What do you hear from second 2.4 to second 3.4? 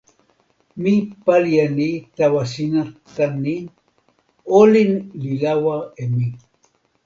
sina tan